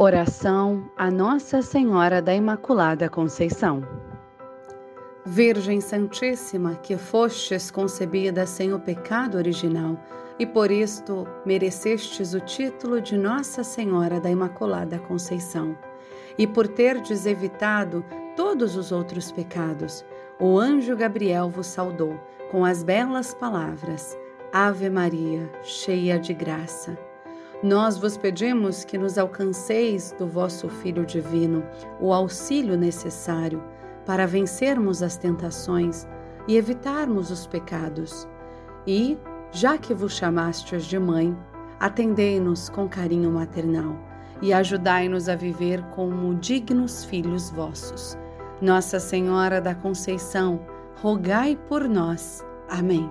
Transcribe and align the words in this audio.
Oração 0.00 0.88
a 0.96 1.10
Nossa 1.10 1.60
Senhora 1.60 2.22
da 2.22 2.32
Imaculada 2.32 3.10
Conceição. 3.10 3.82
Virgem 5.26 5.80
Santíssima, 5.80 6.76
que 6.76 6.96
fostes 6.96 7.68
concebida 7.68 8.46
sem 8.46 8.72
o 8.72 8.78
pecado 8.78 9.36
original 9.36 9.98
e 10.38 10.46
por 10.46 10.70
isto 10.70 11.26
merecestes 11.44 12.32
o 12.32 12.38
título 12.38 13.00
de 13.00 13.16
Nossa 13.16 13.64
Senhora 13.64 14.20
da 14.20 14.30
Imaculada 14.30 15.00
Conceição, 15.00 15.76
e 16.38 16.46
por 16.46 16.68
terdes 16.68 17.26
evitado 17.26 18.04
todos 18.36 18.76
os 18.76 18.92
outros 18.92 19.32
pecados, 19.32 20.04
o 20.38 20.56
anjo 20.60 20.94
Gabriel 20.94 21.50
vos 21.50 21.66
saudou 21.66 22.16
com 22.52 22.64
as 22.64 22.84
belas 22.84 23.34
palavras: 23.34 24.16
Ave 24.52 24.88
Maria, 24.88 25.50
cheia 25.64 26.20
de 26.20 26.32
graça. 26.32 27.07
Nós 27.62 27.98
vos 27.98 28.16
pedimos 28.16 28.84
que 28.84 28.96
nos 28.96 29.18
alcanceis 29.18 30.14
do 30.16 30.28
vosso 30.28 30.68
Filho 30.68 31.04
Divino 31.04 31.64
o 32.00 32.12
auxílio 32.12 32.76
necessário 32.76 33.60
para 34.06 34.26
vencermos 34.26 35.02
as 35.02 35.16
tentações 35.16 36.06
e 36.46 36.56
evitarmos 36.56 37.32
os 37.32 37.48
pecados. 37.48 38.28
E, 38.86 39.18
já 39.50 39.76
que 39.76 39.92
vos 39.92 40.12
chamastes 40.12 40.84
de 40.84 41.00
mãe, 41.00 41.36
atendei-nos 41.80 42.68
com 42.68 42.88
carinho 42.88 43.32
maternal 43.32 43.96
e 44.40 44.52
ajudai-nos 44.52 45.28
a 45.28 45.34
viver 45.34 45.82
como 45.90 46.34
dignos 46.36 47.04
filhos 47.04 47.50
vossos. 47.50 48.16
Nossa 48.62 49.00
Senhora 49.00 49.60
da 49.60 49.74
Conceição, 49.74 50.60
rogai 51.02 51.58
por 51.68 51.88
nós. 51.88 52.44
Amém. 52.68 53.10